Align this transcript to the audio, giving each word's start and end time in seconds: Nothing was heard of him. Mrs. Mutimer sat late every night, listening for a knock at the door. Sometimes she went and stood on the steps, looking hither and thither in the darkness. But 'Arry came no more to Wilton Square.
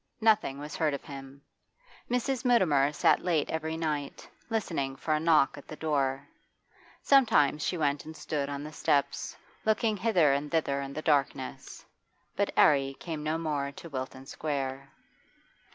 Nothing 0.19 0.57
was 0.57 0.75
heard 0.77 0.95
of 0.95 1.03
him. 1.03 1.43
Mrs. 2.09 2.43
Mutimer 2.43 2.91
sat 2.91 3.19
late 3.23 3.51
every 3.51 3.77
night, 3.77 4.27
listening 4.49 4.95
for 4.95 5.13
a 5.13 5.19
knock 5.19 5.59
at 5.59 5.67
the 5.67 5.75
door. 5.75 6.27
Sometimes 7.03 7.61
she 7.63 7.77
went 7.77 8.03
and 8.03 8.17
stood 8.17 8.49
on 8.49 8.63
the 8.63 8.73
steps, 8.73 9.37
looking 9.63 9.97
hither 9.97 10.33
and 10.33 10.49
thither 10.49 10.81
in 10.81 10.93
the 10.93 11.03
darkness. 11.03 11.85
But 12.35 12.51
'Arry 12.57 12.95
came 12.99 13.21
no 13.21 13.37
more 13.37 13.71
to 13.73 13.89
Wilton 13.89 14.25
Square. 14.25 14.89